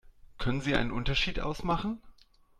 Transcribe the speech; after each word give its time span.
Können 0.39 0.61
Sie 0.61 0.73
einen 0.75 0.89
Unterschied 0.89 1.39
ausmachen? 1.39 2.01